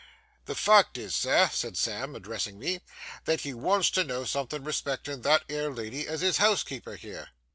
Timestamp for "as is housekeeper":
6.07-6.95